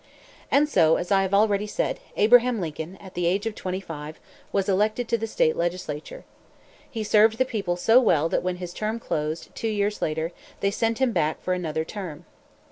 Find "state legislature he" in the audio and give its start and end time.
5.27-7.03